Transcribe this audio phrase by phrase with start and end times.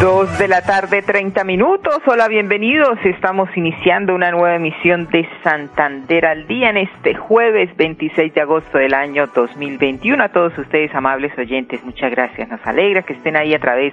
[0.00, 1.98] Dos de la tarde, 30 minutos.
[2.06, 2.96] Hola, bienvenidos.
[3.02, 8.78] Estamos iniciando una nueva emisión de Santander al Día en este jueves 26 de agosto
[8.78, 10.22] del año 2021.
[10.22, 12.48] A todos ustedes, amables oyentes, muchas gracias.
[12.48, 13.92] Nos alegra que estén ahí a través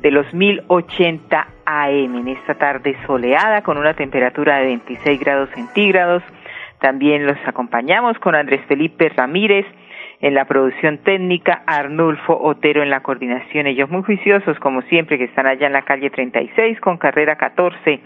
[0.00, 6.22] de los 1080 AM en esta tarde soleada con una temperatura de 26 grados centígrados.
[6.80, 9.66] También los acompañamos con Andrés Felipe Ramírez
[10.22, 15.24] en la producción técnica, Arnulfo Otero en la coordinación, ellos muy juiciosos como siempre que
[15.24, 18.00] están allá en la calle 36 con carrera 14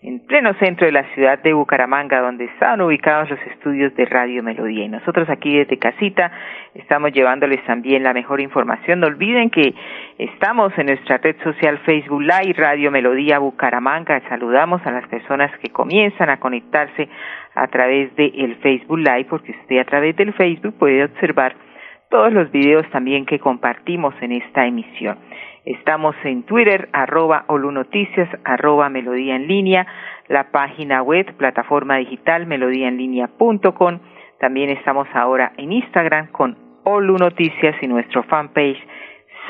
[0.00, 4.44] en pleno centro de la ciudad de Bucaramanga, donde están ubicados los estudios de Radio
[4.44, 4.84] Melodía.
[4.84, 6.30] Y nosotros aquí desde casita
[6.74, 9.00] estamos llevándoles también la mejor información.
[9.00, 9.74] No olviden que
[10.18, 14.22] estamos en nuestra red social Facebook Live, Radio Melodía Bucaramanga.
[14.28, 17.08] Saludamos a las personas que comienzan a conectarse
[17.56, 21.67] a través del Facebook Live, porque usted a través del Facebook puede observar
[22.10, 25.18] todos los videos también que compartimos en esta emisión.
[25.64, 29.86] Estamos en Twitter, arroba olunoticias, arroba melodía en línea,
[30.28, 33.98] la página web, plataforma digital, melodíaenlínea.com.
[34.40, 38.78] También estamos ahora en Instagram con olunoticias y nuestro fanpage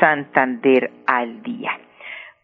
[0.01, 1.71] Santander al día.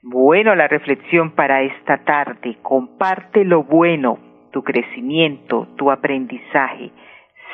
[0.03, 4.19] Bueno, la reflexión para esta tarde, comparte lo bueno,
[4.53, 6.91] tu crecimiento, tu aprendizaje.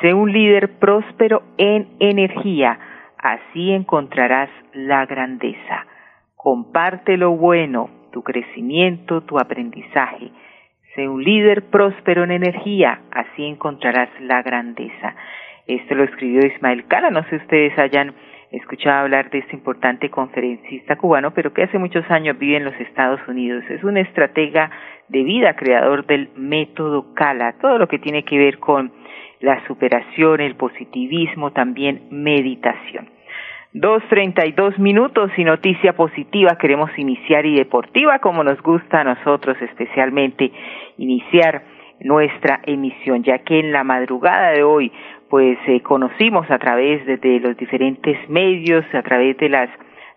[0.01, 2.79] Sé un líder próspero en energía,
[3.19, 5.85] así encontrarás la grandeza.
[6.35, 10.31] Comparte lo bueno, tu crecimiento, tu aprendizaje.
[10.95, 15.15] Sé un líder próspero en energía, así encontrarás la grandeza.
[15.67, 18.15] Esto lo escribió Ismael Cala, no sé si ustedes hayan
[18.51, 22.79] escuchado hablar de este importante conferencista cubano, pero que hace muchos años vive en los
[22.79, 23.63] Estados Unidos.
[23.69, 24.71] Es un estratega
[25.07, 28.91] de vida, creador del método Cala, todo lo que tiene que ver con
[29.41, 33.09] la superación, el positivismo, también meditación.
[33.73, 38.99] Dos treinta y dos minutos y noticia positiva queremos iniciar y deportiva como nos gusta
[38.99, 40.51] a nosotros especialmente
[40.97, 41.63] iniciar
[42.01, 44.91] nuestra emisión ya que en la madrugada de hoy
[45.29, 49.69] pues eh, conocimos a través de, los diferentes medios a través de las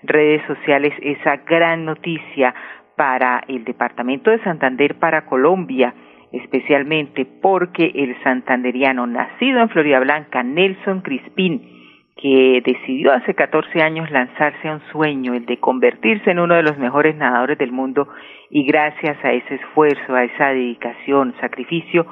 [0.03, 2.53] redes sociales esa gran noticia
[2.97, 5.95] para el departamento de Santander para Colombia
[6.43, 11.75] especialmente porque el santanderiano nacido en Florida Blanca Nelson Crispín
[12.17, 16.63] que decidió hace 14 años lanzarse a un sueño, el de convertirse en uno de
[16.63, 18.09] los mejores nadadores del mundo
[18.51, 22.07] y gracias a ese esfuerzo, a esa dedicación, sacrificio,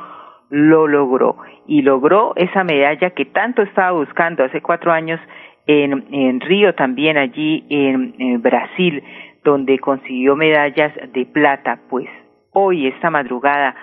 [0.51, 1.37] lo logró.
[1.67, 5.21] Y logró esa medalla que tanto estaba buscando hace cuatro años
[5.67, 9.03] en, en Río, también allí en, en Brasil,
[9.45, 11.79] donde consiguió medallas de plata.
[11.89, 12.09] Pues
[12.51, 13.75] hoy, esta madrugada,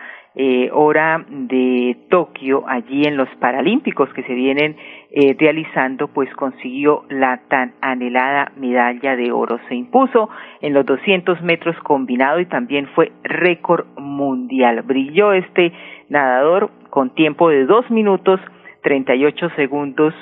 [0.42, 4.78] eh, hora de Tokio, allí en los Paralímpicos que se vienen
[5.12, 9.60] eh, realizando, pues consiguió la tan anhelada medalla de oro.
[9.68, 10.30] Se impuso
[10.62, 14.82] en los 200 metros combinado y también fue récord mundial.
[14.84, 15.74] Brilló este
[16.08, 18.40] nadador con tiempo de 2 minutos
[18.84, 20.14] 38 segundos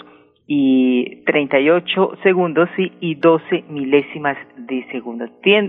[0.47, 5.25] y 38 segundos y, y 12 milésimas de segundo,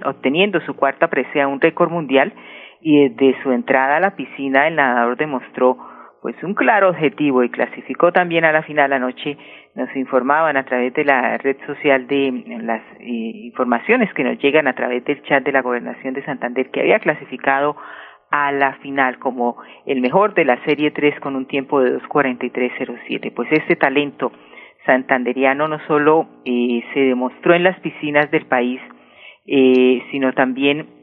[0.06, 2.32] obteniendo su cuarta presea un récord mundial
[2.80, 5.76] y desde su entrada a la piscina el nadador demostró
[6.22, 9.36] pues un claro objetivo y clasificó también a la final anoche.
[9.74, 14.66] Nos informaban a través de la red social de las eh, informaciones que nos llegan
[14.66, 17.76] a través del chat de la gobernación de Santander que había clasificado
[18.30, 19.56] a la final como
[19.86, 24.32] el mejor de la serie 3 con un tiempo de 2.43.07 pues este talento
[24.84, 28.80] santanderiano no solo eh, se demostró en las piscinas del país
[29.46, 30.97] eh, sino también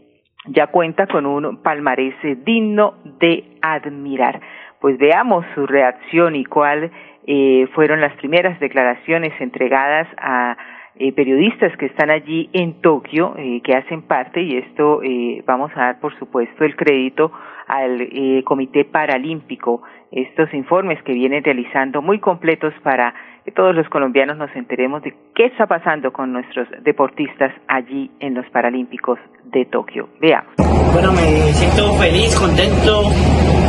[0.47, 2.15] ya cuenta con un palmarés
[2.45, 4.41] digno de admirar.
[4.79, 6.91] Pues veamos su reacción y cuál
[7.27, 10.57] eh, fueron las primeras declaraciones entregadas a
[10.97, 15.71] eh, periodistas que están allí en Tokio, eh, que hacen parte, y esto eh, vamos
[15.75, 17.31] a dar, por supuesto, el crédito
[17.67, 19.81] al eh, Comité Paralímpico,
[20.11, 23.13] estos informes que vienen realizando muy completos para
[23.45, 28.33] que todos los colombianos nos enteremos de qué está pasando con nuestros deportistas allí en
[28.33, 30.09] los Paralímpicos de Tokio.
[30.19, 30.55] Veamos.
[30.91, 33.03] Bueno, me siento feliz, contento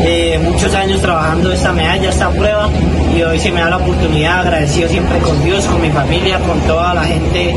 [0.08, 2.68] eh, muchos años trabajando esta medalla, esta prueba
[3.16, 6.60] y hoy se me da la oportunidad, agradecido siempre con Dios, con mi familia, con
[6.60, 7.56] toda la gente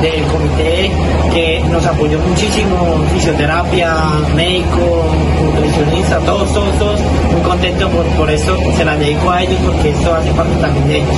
[0.00, 0.90] del comité
[1.30, 3.94] que nos apoyó muchísimo, fisioterapia,
[4.34, 5.10] médico,
[5.44, 7.00] nutricionista, todos, todos, todos,
[7.32, 10.88] muy contentos por, por esto, se la dedico a ellos porque esto hace parte también
[10.88, 11.16] de ellos.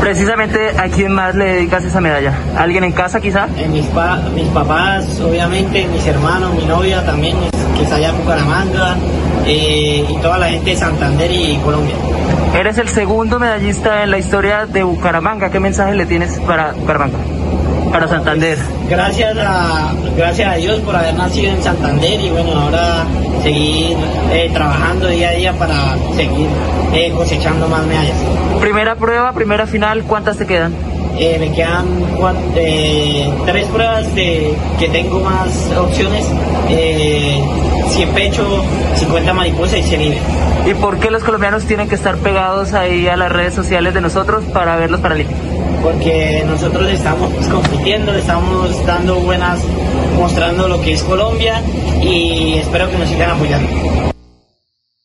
[0.00, 2.32] Precisamente, ¿a quién más le dedicas esa medalla?
[2.56, 3.48] ¿Alguien en casa quizá?
[3.58, 3.84] Eh, mis,
[4.34, 7.36] mis papás, obviamente, mis hermanos, mi novia también,
[7.76, 8.96] que está allá en Bucaramanga,
[9.46, 11.94] eh, y toda la gente de Santander y Colombia.
[12.58, 15.50] Eres el segundo medallista en la historia de Bucaramanga.
[15.50, 17.18] ¿Qué mensaje le tienes para Bucaramanga?
[17.92, 18.58] Para Santander.
[18.58, 23.04] Pues, gracias a, gracias a Dios por haber nacido en Santander y bueno, ahora
[23.42, 23.96] seguir
[24.32, 26.48] eh, trabajando día a día para seguir
[26.92, 28.16] eh, cosechando más medallas.
[28.60, 30.72] Primera prueba, primera final, ¿cuántas te quedan?
[31.18, 31.86] Eh, me quedan
[32.56, 36.26] eh, tres pruebas de, que tengo más opciones.
[36.68, 37.42] Eh,
[37.96, 38.62] 100 pecho,
[38.94, 40.18] 50 mariposa y 100 libre.
[40.66, 44.02] ¿Y por qué los colombianos tienen que estar pegados ahí a las redes sociales de
[44.02, 45.40] nosotros para ver los Paralímpicos?
[45.82, 49.66] Porque nosotros estamos compitiendo, estamos dando buenas,
[50.14, 51.62] mostrando lo que es Colombia
[52.02, 53.66] y espero que nos sigan apoyando.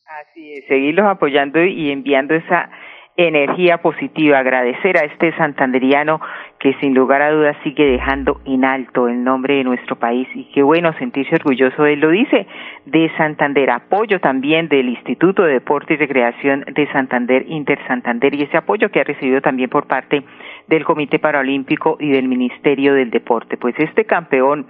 [0.04, 2.68] Así es, seguirlos apoyando y enviando esa
[3.16, 6.20] energía positiva, agradecer a este santanderiano
[6.62, 10.44] que sin lugar a dudas sigue dejando en alto el nombre de nuestro país y
[10.54, 12.46] qué bueno sentirse orgulloso, él lo dice,
[12.86, 18.44] de Santander, apoyo también del Instituto de Deporte y Recreación de Santander, Inter Santander y
[18.44, 20.22] ese apoyo que ha recibido también por parte
[20.68, 23.56] del Comité Paralímpico y del Ministerio del Deporte.
[23.56, 24.68] Pues este campeón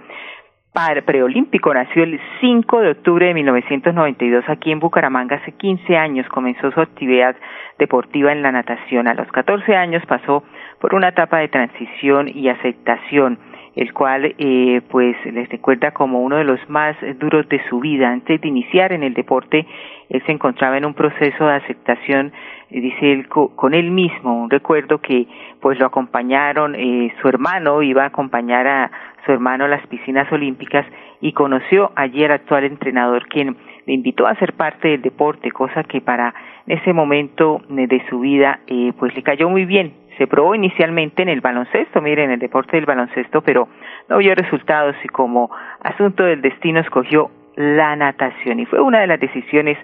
[1.05, 5.35] preolímpico nació el 5 de octubre de 1992 aquí en Bucaramanga.
[5.35, 7.35] Hace 15 años comenzó su actividad
[7.77, 9.07] deportiva en la natación.
[9.07, 10.43] A los 14 años pasó
[10.83, 13.39] por una etapa de transición y aceptación,
[13.73, 18.09] el cual eh, pues les recuerda como uno de los más duros de su vida.
[18.09, 19.65] Antes de iniciar en el deporte,
[20.09, 22.33] él se encontraba en un proceso de aceptación,
[22.69, 24.43] eh, dice él, con él mismo.
[24.43, 25.25] Un recuerdo que
[25.61, 28.91] pues lo acompañaron, eh, su hermano iba a acompañar a
[29.25, 30.85] su hermano a las piscinas olímpicas
[31.21, 35.85] y conoció allí al actual entrenador quien le invitó a ser parte del deporte, cosa
[35.85, 36.33] que para
[36.67, 40.02] ese momento de su vida eh, pues le cayó muy bien.
[40.17, 43.67] Se probó inicialmente en el baloncesto, miren, en el deporte del baloncesto, pero
[44.09, 45.49] no vio resultados y como
[45.81, 49.77] asunto del destino escogió la natación y fue una de las decisiones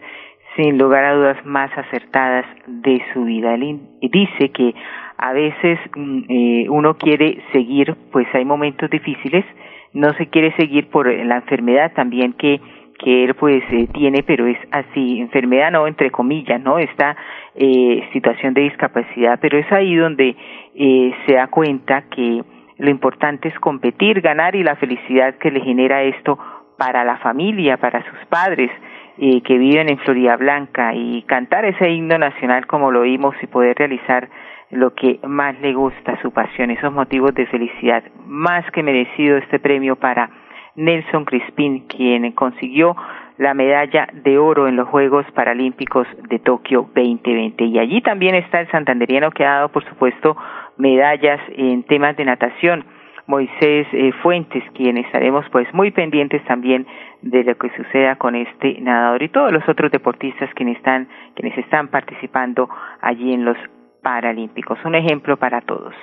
[0.55, 3.53] sin lugar a dudas más acertadas de su vida.
[3.53, 4.73] Él dice que
[5.17, 9.45] a veces mm, eh, uno quiere seguir, pues hay momentos difíciles,
[9.93, 12.59] no se quiere seguir por la enfermedad también que
[13.00, 16.78] que él pues eh, tiene, pero es así, enfermedad no, entre comillas, ¿no?
[16.78, 17.16] Esta
[17.56, 20.36] eh, situación de discapacidad, pero es ahí donde
[20.75, 22.44] eh, se da cuenta que
[22.78, 26.38] lo importante es competir, ganar y la felicidad que le genera esto
[26.78, 28.72] para la familia, para sus padres
[29.18, 33.48] eh, que viven en Florida Blanca y cantar ese himno nacional como lo oímos y
[33.48, 34.30] poder realizar
[34.72, 38.01] lo que más le gusta, su pasión, esos motivos de felicidad.
[38.25, 40.30] Más que merecido este premio para
[40.75, 42.95] Nelson Crispín, quien consiguió
[43.38, 47.63] la medalla de oro en los Juegos Paralímpicos de Tokio 2020.
[47.63, 50.36] Y allí también está el santanderiano que ha dado, por supuesto,
[50.77, 52.83] medallas en temas de natación.
[53.27, 56.88] Moisés eh, Fuentes, quien estaremos pues muy pendientes también
[57.22, 61.56] de lo que suceda con este nadador y todos los otros deportistas quienes están, quienes
[61.60, 62.68] están participando
[63.01, 63.57] allí en los
[64.01, 64.80] Paralímpicos.
[64.86, 65.94] Un ejemplo para todos.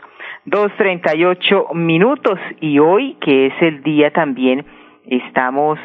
[0.45, 4.65] Dos treinta y ocho minutos y hoy, que es el día también,
[5.07, 5.79] estamos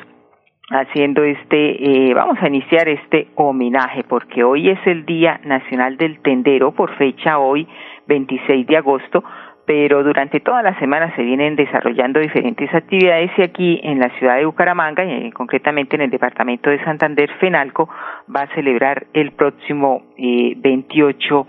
[0.71, 6.21] haciendo este, eh, vamos a iniciar este homenaje porque hoy es el Día Nacional del
[6.21, 7.67] Tendero por fecha hoy
[8.07, 9.23] 26 de agosto,
[9.65, 14.37] pero durante toda la semana se vienen desarrollando diferentes actividades y aquí en la ciudad
[14.37, 17.89] de Bucaramanga y concretamente en el departamento de Santander, FENALCO
[18.33, 21.47] va a celebrar el próximo eh, 28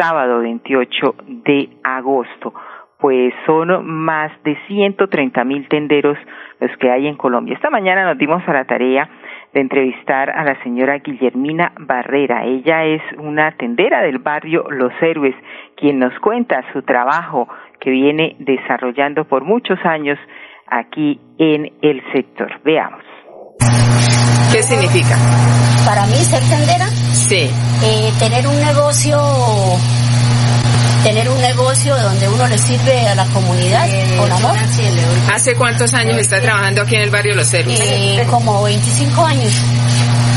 [0.00, 1.14] sábado 28
[1.44, 2.54] de agosto.
[2.98, 6.18] Pues son más de 130 mil tenderos
[6.58, 7.54] los que hay en Colombia.
[7.54, 9.08] Esta mañana nos dimos a la tarea
[9.52, 12.44] de entrevistar a la señora Guillermina Barrera.
[12.44, 15.34] Ella es una tendera del barrio Los Héroes,
[15.76, 20.18] quien nos cuenta su trabajo que viene desarrollando por muchos años
[20.66, 22.60] aquí en el sector.
[22.64, 23.19] Veamos.
[24.60, 25.16] ¿Qué significa?
[25.86, 27.50] Para mí ser tendera, sí.
[27.82, 29.18] Eh, tener un negocio
[31.02, 33.88] tener un negocio donde uno le sirve a la comunidad
[34.18, 34.54] con amor.
[35.32, 37.80] ¿Hace cuántos años está trabajando aquí en el barrio Los Héroes?
[37.80, 39.50] Eh, como 25 años.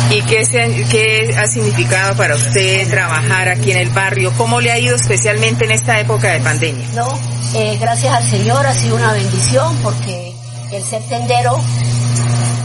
[0.10, 4.32] ¿Y qué, se, qué ha significado para usted trabajar aquí en el barrio?
[4.38, 6.88] ¿Cómo le ha ido especialmente en esta época de pandemia?
[6.96, 7.10] No,
[7.56, 10.34] eh, gracias al Señor ha sido una bendición porque
[10.72, 11.60] el ser tendero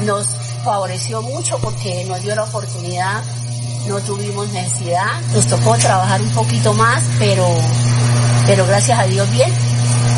[0.04, 0.28] nos
[0.72, 3.22] favoreció mucho porque nos dio la oportunidad
[3.86, 7.46] no tuvimos necesidad, nos tocó trabajar un poquito más, pero,
[8.46, 9.50] pero gracias a Dios bien.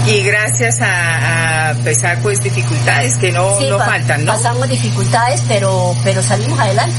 [0.09, 4.33] Y gracias a, a pesar pues dificultades que no, Sí, no pa- faltan, ¿no?
[4.33, 6.97] Pasamos dificultades, pero, pero salimos adelante.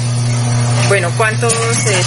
[0.88, 1.52] Bueno, ¿cuántas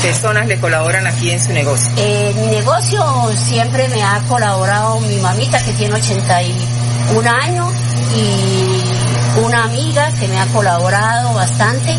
[0.01, 1.91] personas le colaboran aquí en su negocio?
[1.99, 3.05] Eh, mi negocio
[3.47, 7.69] siempre me ha colaborado mi mamita que tiene 81 años
[8.17, 8.83] y
[9.43, 11.97] una amiga que me ha colaborado bastante,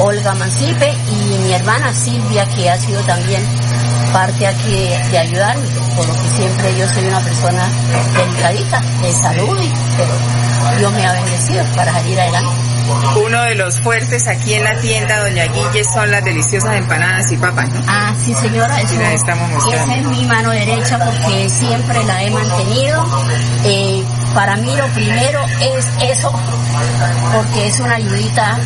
[0.00, 3.42] Olga Mancipe, y mi hermana Silvia que ha sido también
[4.12, 5.66] parte aquí de, de ayudarme,
[5.96, 7.68] por lo que siempre yo soy una persona
[8.16, 12.50] delicadita, de salud, y, pero Dios me ha bendecido para salir adelante.
[13.22, 17.36] Uno de los fuertes aquí en la tienda, Doña Guille, son las deliciosas empanadas y
[17.36, 17.82] papas, ¿no?
[17.86, 19.92] Ah, sí señora, eso, Sí, la estamos mostrando.
[19.92, 23.04] esa es mi mano derecha porque siempre la he mantenido.
[23.64, 24.02] Eh,
[24.34, 26.32] para mí lo primero es eso,
[27.34, 28.58] porque es una ayudita,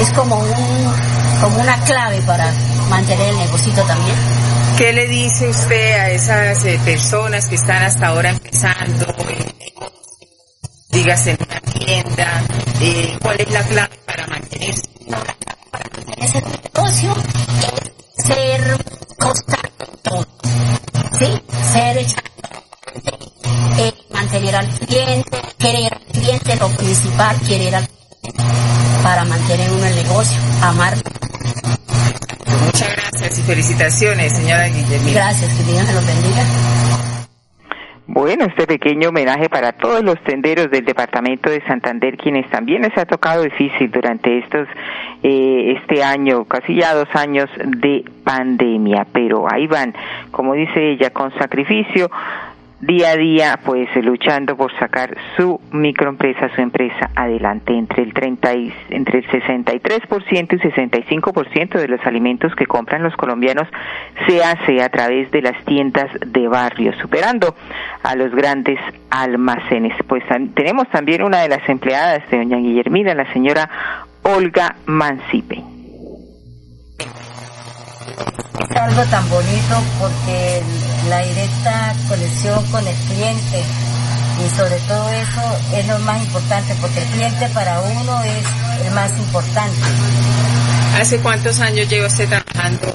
[0.00, 0.94] es como un,
[1.40, 2.50] como una clave para
[2.88, 4.16] mantener el negocito también.
[4.76, 9.06] ¿Qué le dice usted a esas eh, personas que están hasta ahora empezando?
[9.28, 9.54] eh,
[10.90, 12.42] dígase en una tienda,
[12.80, 14.82] eh, ¿cuál es la clave para mantenerse?
[16.18, 17.14] Ese negocio
[18.18, 18.84] es ser
[19.18, 19.65] constante
[25.66, 28.42] querer al cliente, lo principal, querer al cliente
[29.02, 30.94] para mantener uno el negocio, amar.
[32.66, 35.12] Muchas gracias y felicitaciones, señora Guillermina.
[35.12, 36.42] Gracias, que Dios me los bendiga.
[38.06, 42.96] Bueno, este pequeño homenaje para todos los tenderos del departamento de Santander, quienes también les
[42.96, 44.68] ha tocado difícil durante estos
[45.24, 49.94] eh, este año, casi ya dos años de pandemia, pero ahí van,
[50.30, 52.08] como dice ella, con sacrificio,
[52.80, 57.72] día a día, pues eh, luchando por sacar su microempresa, su empresa adelante.
[57.72, 63.16] Entre el 30 y, entre el 63% y 65% de los alimentos que compran los
[63.16, 63.68] colombianos
[64.26, 67.54] se hace a través de las tiendas de barrio, superando
[68.02, 68.78] a los grandes
[69.10, 69.94] almacenes.
[70.06, 73.68] Pues tenemos también una de las empleadas de doña Guillermina, la señora
[74.22, 75.75] Olga Mancipe.
[78.70, 80.62] Es algo tan bonito porque
[81.08, 83.62] la directa conexión con el cliente
[84.44, 88.92] y sobre todo eso es lo más importante porque el cliente para uno es el
[88.92, 89.80] más importante.
[91.00, 92.94] ¿Hace cuántos años lleva usted trabajando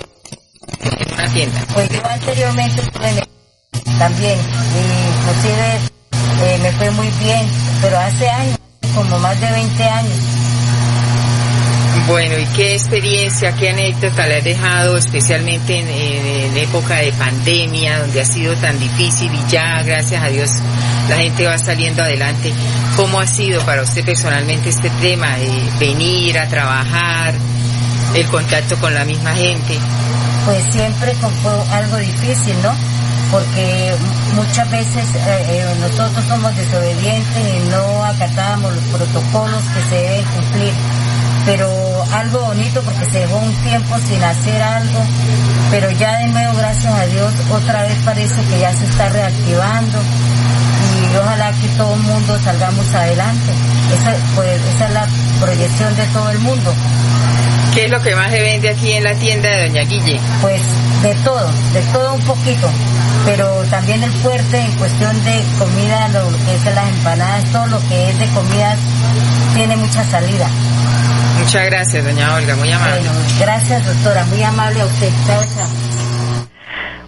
[0.81, 1.59] en una tienda?
[1.73, 3.27] Pues yo anteriormente estuve en el-
[3.99, 5.79] también y inclusive
[6.43, 7.47] eh, me fue muy bien,
[7.81, 8.57] pero hace años,
[8.95, 10.15] como más de 20 años.
[12.07, 18.21] Bueno, ¿y qué experiencia, qué anécdota le ha dejado especialmente en, época de pandemia, donde
[18.21, 20.51] ha sido tan difícil y ya, gracias a Dios,
[21.10, 22.53] la gente va saliendo adelante?
[22.95, 27.33] ¿Cómo ha sido para usted personalmente este tema de venir a trabajar,
[28.13, 29.77] el contacto con la misma gente?
[30.45, 32.74] pues siempre fue algo difícil, ¿no?
[33.31, 33.93] Porque
[34.36, 40.25] muchas veces eh, eh, nosotros somos desobedientes y no acatábamos los protocolos que se deben
[40.25, 40.74] cumplir.
[41.45, 41.67] Pero
[42.13, 45.00] algo bonito porque se dejó un tiempo sin hacer algo,
[45.71, 50.00] pero ya de nuevo, gracias a Dios, otra vez parece que ya se está reactivando
[51.12, 53.51] y ojalá que todo el mundo salgamos adelante.
[53.93, 55.07] Esa, pues, esa es la
[55.39, 56.74] proyección de todo el mundo.
[57.74, 60.19] ¿Qué es lo que más se vende aquí en la tienda de Doña Guille?
[60.41, 60.62] Pues
[61.01, 62.69] de todo, de todo un poquito,
[63.25, 67.79] pero también el fuerte en cuestión de comida, lo que es las empanadas, todo lo
[67.88, 68.75] que es de comida
[69.55, 70.48] tiene mucha salida.
[71.41, 73.01] Muchas gracias, doña Olga, muy amable.
[73.01, 75.10] Bueno, gracias doctora, muy amable a usted.
[75.25, 75.91] Chao, chao.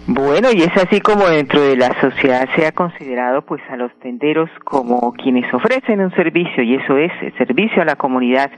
[0.08, 3.92] Bueno, y es así como dentro de la sociedad se ha considerado pues a los
[4.00, 8.50] tenderos como quienes ofrecen un servicio y eso es el servicio a la comunidad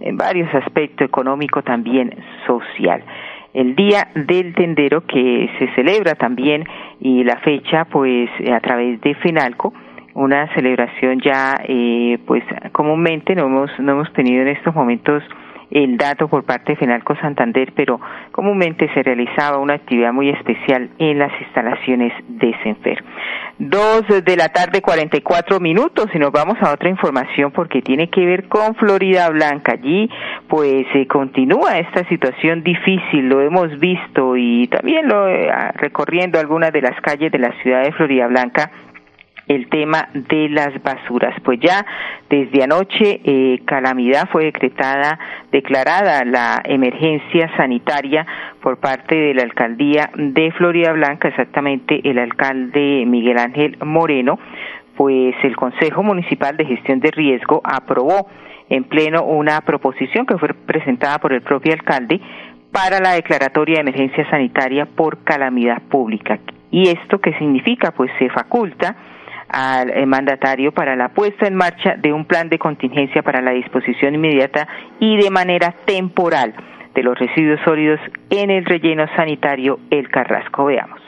[0.00, 2.16] en varios aspectos económico también
[2.46, 3.04] social.
[3.52, 6.64] El Día del Tendero que se celebra también
[7.00, 9.74] y la fecha pues a través de FENALCO
[10.18, 15.22] una celebración ya eh, pues comúnmente no hemos no hemos tenido en estos momentos
[15.70, 18.00] el dato por parte de Fenalco Santander, pero
[18.32, 23.04] comúnmente se realizaba una actividad muy especial en las instalaciones de Senfer.
[23.58, 28.24] Dos de la tarde, 44 minutos, y nos vamos a otra información porque tiene que
[28.24, 29.72] ver con Florida Blanca.
[29.72, 30.08] Allí,
[30.48, 36.72] pues, se continúa esta situación difícil, lo hemos visto y también lo eh, recorriendo algunas
[36.72, 38.70] de las calles de la ciudad de Florida Blanca
[39.48, 41.34] el tema de las basuras.
[41.42, 41.84] Pues ya
[42.28, 45.18] desde anoche eh, calamidad fue decretada,
[45.50, 48.26] declarada la emergencia sanitaria
[48.60, 54.38] por parte de la alcaldía de Florida Blanca, exactamente el alcalde Miguel Ángel Moreno,
[54.96, 58.28] pues el Consejo Municipal de Gestión de Riesgo aprobó
[58.68, 62.20] en pleno una proposición que fue presentada por el propio alcalde
[62.72, 66.38] para la declaratoria de emergencia sanitaria por calamidad pública.
[66.70, 67.92] ¿Y esto qué significa?
[67.92, 68.94] Pues se faculta
[69.48, 73.52] al eh, mandatario para la puesta en marcha de un plan de contingencia para la
[73.52, 74.68] disposición inmediata
[75.00, 76.54] y de manera temporal
[76.94, 78.00] de los residuos sólidos
[78.30, 80.66] en el relleno sanitario El Carrasco.
[80.66, 81.00] Veamos.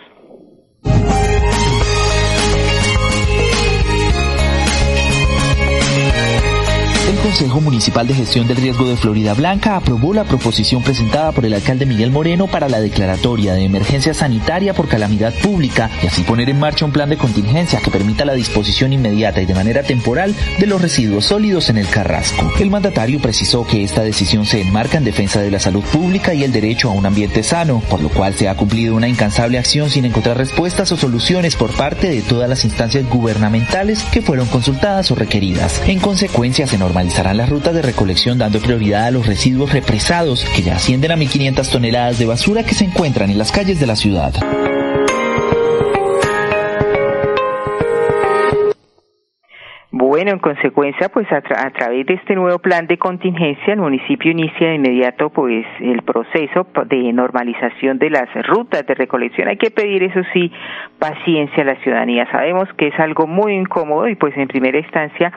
[7.16, 11.54] Consejo Municipal de Gestión del Riesgo de Florida Blanca aprobó la proposición presentada por el
[11.54, 16.50] alcalde Miguel Moreno para la declaratoria de emergencia sanitaria por calamidad pública y así poner
[16.50, 20.34] en marcha un plan de contingencia que permita la disposición inmediata y de manera temporal
[20.58, 22.50] de los residuos sólidos en el Carrasco.
[22.58, 26.44] El mandatario precisó que esta decisión se enmarca en defensa de la salud pública y
[26.44, 29.90] el derecho a un ambiente sano, por lo cual se ha cumplido una incansable acción
[29.90, 35.10] sin encontrar respuestas o soluciones por parte de todas las instancias gubernamentales que fueron consultadas
[35.10, 35.80] o requeridas.
[35.86, 40.60] En consecuencia, se realizarán las rutas de recolección dando prioridad a los residuos represados que
[40.60, 43.96] ya ascienden a 1.500 toneladas de basura que se encuentran en las calles de la
[43.96, 44.34] ciudad.
[49.90, 54.68] Bueno, en consecuencia, pues a, través de este nuevo plan de contingencia, el municipio inicia
[54.68, 59.48] de inmediato pues el proceso de normalización de las rutas de recolección.
[59.48, 60.52] Hay que pedir, eso sí,
[60.98, 62.30] paciencia a la ciudadanía.
[62.30, 65.32] Sabemos que es algo muy incómodo y pues en primera instancia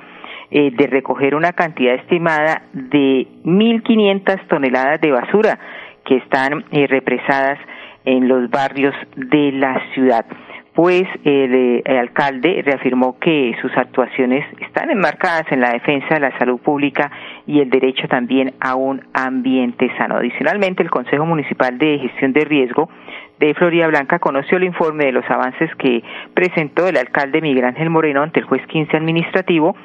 [0.52, 5.60] eh, de recoger una cantidad estimada de 1.500 toneladas de basura
[6.06, 7.60] que están eh, represadas
[8.06, 10.26] en los barrios de la ciudad.
[10.74, 16.38] Pues el, eh, alcalde reafirmó que sus actuaciones están enmarcadas en la defensa de la
[16.40, 17.12] salud pública
[17.46, 20.16] y el derecho también a un ambiente sano.
[20.16, 22.90] Adicionalmente, el Consejo Municipal de Gestión de Riesgo
[23.40, 27.92] de Florida Blanca conoció el informe de los avances que presentó el alcalde Miguel Ángel
[27.92, 29.76] Moreno ante el juez 15 administrativo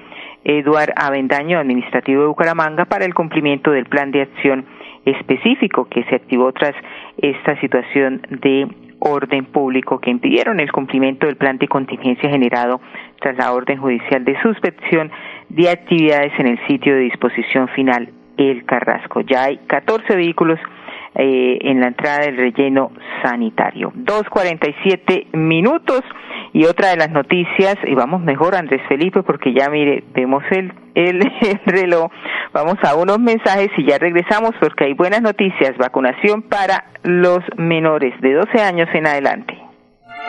[0.44, 4.66] Eduard Avendaño, administrativo de Bucaramanga, para el cumplimiento del plan de acción
[5.04, 6.74] específico que se activó tras
[7.18, 8.68] esta situación de
[9.00, 12.80] orden público que impidieron el cumplimiento del plan de contingencia generado
[13.20, 15.10] tras la orden judicial de suspensión
[15.48, 19.20] de actividades en el sitio de disposición final El Carrasco.
[19.20, 20.58] Ya hay 14 vehículos
[21.14, 22.92] eh, en la entrada del relleno
[23.22, 23.92] sanitario.
[23.94, 26.02] 2.47 minutos.
[26.52, 30.72] Y otra de las noticias, y vamos mejor Andrés Felipe, porque ya mire, vemos el,
[30.94, 32.10] el, el reloj,
[32.54, 38.18] vamos a unos mensajes y ya regresamos porque hay buenas noticias, vacunación para los menores
[38.22, 39.67] de 12 años en adelante.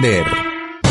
[0.00, 0.49] Santander.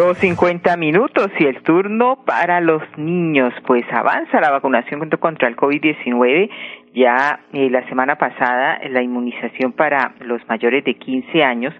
[0.00, 3.52] 2.50 minutos y el turno para los niños.
[3.66, 6.50] Pues avanza la vacunación contra el COVID-19.
[6.94, 11.74] Ya eh, la semana pasada la inmunización para los mayores de 15 años,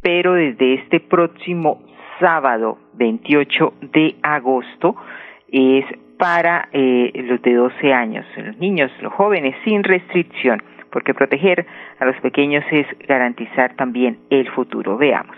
[0.00, 1.82] pero desde este próximo
[2.18, 4.96] sábado 28 de agosto
[5.52, 5.84] es
[6.18, 11.66] para eh, los de 12 años, los niños, los jóvenes, sin restricción, porque proteger
[11.98, 14.96] a los pequeños es garantizar también el futuro.
[14.96, 15.36] Veamos.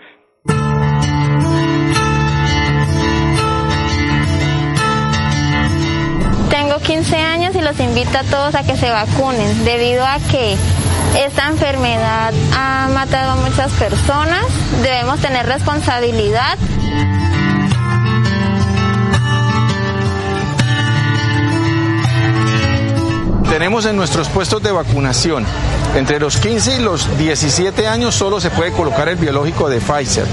[6.49, 10.55] Tengo 15 años y los invito a todos a que se vacunen, debido a que
[11.17, 14.45] esta enfermedad ha matado a muchas personas,
[14.81, 16.57] debemos tener responsabilidad
[23.63, 25.45] tenemos en nuestros puestos de vacunación.
[25.95, 30.25] Entre los 15 y los 17 años solo se puede colocar el biológico de Pfizer.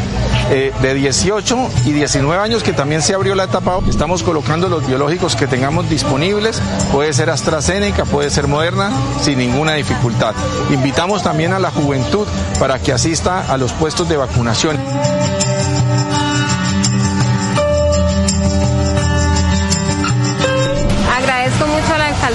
[0.50, 4.84] Eh, de 18 y 19 años que también se abrió la etapa, estamos colocando los
[4.84, 6.60] biológicos que tengamos disponibles.
[6.90, 8.90] Puede ser AstraZeneca, puede ser Moderna,
[9.22, 10.34] sin ninguna dificultad.
[10.70, 12.26] Invitamos también a la juventud
[12.58, 14.76] para que asista a los puestos de vacunación.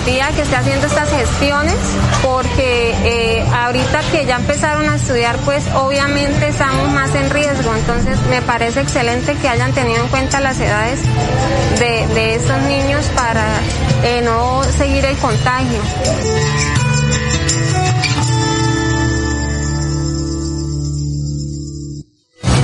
[0.06, 1.76] Que esté haciendo estas gestiones
[2.22, 8.20] porque eh, ahorita que ya empezaron a estudiar pues obviamente estamos más en riesgo entonces
[8.30, 11.00] me parece excelente que hayan tenido en cuenta las edades
[11.80, 13.46] de, de estos niños para
[14.04, 16.85] eh, no seguir el contagio.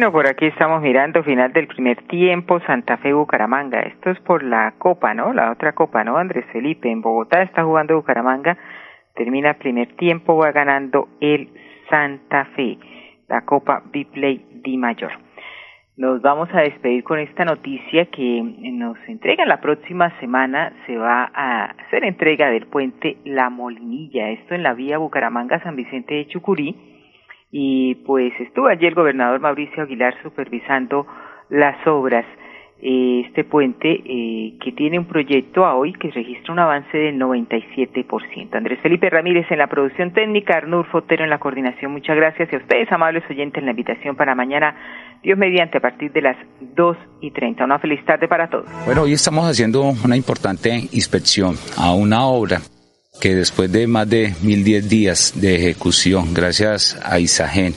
[0.00, 3.80] Bueno, por aquí estamos mirando final del primer tiempo, Santa Fe Bucaramanga.
[3.80, 5.34] Esto es por la Copa, ¿no?
[5.34, 6.16] La otra Copa, ¿no?
[6.16, 8.56] Andrés Felipe, en Bogotá está jugando Bucaramanga
[9.14, 11.50] Termina primer tiempo, va ganando el
[11.90, 12.78] Santa Fe,
[13.28, 15.12] la Copa Biplay Di Mayor.
[15.98, 20.72] Nos vamos a despedir con esta noticia que nos entrega la próxima semana.
[20.86, 26.14] Se va a hacer entrega del puente La Molinilla, esto en la vía Bucaramanga-San Vicente
[26.14, 26.99] de Chucurí.
[27.52, 31.06] Y pues estuvo allí el gobernador Mauricio Aguilar supervisando
[31.48, 32.24] las obras
[32.82, 38.54] este puente eh, que tiene un proyecto a hoy que registra un avance del 97%.
[38.54, 41.92] Andrés Felipe Ramírez en la producción técnica, Arnur Fotero en la coordinación.
[41.92, 44.74] Muchas gracias y a ustedes, amables oyentes, en la invitación para mañana,
[45.22, 46.36] Dios mediante, a partir de las
[46.74, 47.64] 2 y 30.
[47.64, 48.66] Una feliz tarde para todos.
[48.86, 52.60] Bueno, hoy estamos haciendo una importante inspección a una obra
[53.20, 57.74] que después de más de 1010 días de ejecución, gracias a Isagen,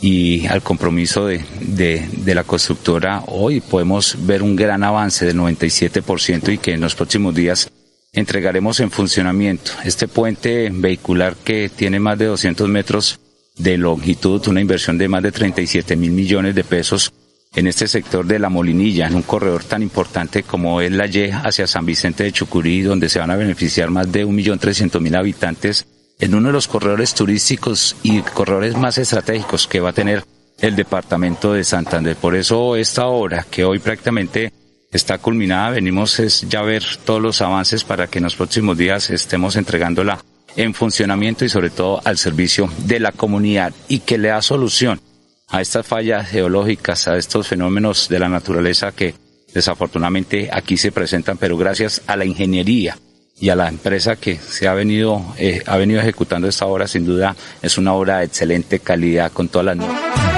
[0.00, 6.52] y al compromiso de, de, la constructora, hoy podemos ver un gran avance del 97%
[6.52, 7.68] y que en los próximos días
[8.12, 9.72] entregaremos en funcionamiento.
[9.84, 13.18] Este puente vehicular que tiene más de 200 metros
[13.56, 17.12] de longitud, una inversión de más de 37 mil millones de pesos
[17.54, 21.30] en este sector de la Molinilla, en un corredor tan importante como es la Y
[21.30, 25.86] hacia San Vicente de Chucurí, donde se van a beneficiar más de 1.300.000 habitantes
[26.20, 30.24] en uno de los corredores turísticos y corredores más estratégicos que va a tener
[30.60, 32.16] el departamento de Santander.
[32.16, 34.52] Por eso esta obra, que hoy prácticamente
[34.90, 39.10] está culminada, venimos es ya ver todos los avances para que en los próximos días
[39.10, 40.18] estemos entregándola
[40.56, 45.00] en funcionamiento y sobre todo al servicio de la comunidad y que le da solución
[45.48, 49.14] a estas fallas geológicas, a estos fenómenos de la naturaleza que
[49.52, 52.98] desafortunadamente aquí se presentan, pero gracias a la ingeniería
[53.40, 57.06] y a la empresa que se ha venido, eh, ha venido ejecutando esta obra, sin
[57.06, 60.37] duda es una obra de excelente calidad con todas las